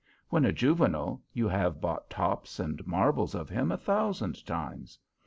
When 0.29 0.45
a 0.45 0.51
juvenile, 0.51 1.21
you 1.31 1.47
have 1.47 1.79
bought 1.79 2.09
tops 2.09 2.59
and 2.59 2.87
marbles 2.87 3.35
of 3.35 3.49
him 3.51 3.71
a 3.71 3.77
thousand 3.77 4.43
times. 4.47 4.97